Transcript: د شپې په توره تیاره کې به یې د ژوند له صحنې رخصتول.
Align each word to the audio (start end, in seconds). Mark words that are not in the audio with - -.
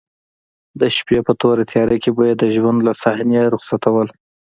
د 0.79 0.81
شپې 0.97 1.19
په 1.27 1.33
توره 1.41 1.63
تیاره 1.71 1.97
کې 2.03 2.11
به 2.15 2.23
یې 2.29 2.33
د 2.41 2.43
ژوند 2.55 2.79
له 2.87 2.93
صحنې 3.01 3.41
رخصتول. 3.53 4.07